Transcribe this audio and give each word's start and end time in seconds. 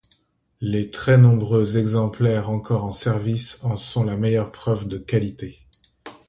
Les 0.61 0.89
très 0.89 1.19
nombreux 1.19 1.77
exemplaires 1.77 2.49
encore 2.49 2.85
en 2.85 2.91
service 2.91 3.63
en 3.63 3.77
sont 3.77 4.03
la 4.03 4.15
meilleure 4.17 4.51
preuve 4.51 4.87
de 4.87 4.97
qualité. 4.97 5.59